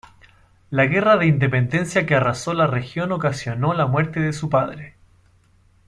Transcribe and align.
La 0.71 0.87
Guerra 0.87 1.15
de 1.17 1.27
Independencia 1.27 2.07
que 2.07 2.15
arrasó 2.15 2.55
la 2.55 2.65
región 2.65 3.11
ocasionó 3.11 3.75
la 3.75 3.85
muerte 3.85 4.19
de 4.19 4.33
su 4.33 4.49
padre. 4.49 4.95